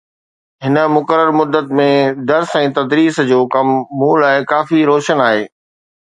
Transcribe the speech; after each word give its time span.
هن 0.65 0.75
مقرر 0.95 1.29
مدت 1.39 1.65
۾ 1.79 1.89
درس 2.29 2.51
و 2.59 2.61
تدريس 2.77 3.15
جو 3.29 3.39
ڪم 3.53 3.67
مون 3.99 4.15
لاءِ 4.23 4.37
ڪافي 4.51 4.79
روشن 4.91 5.17
آهي 5.27 5.43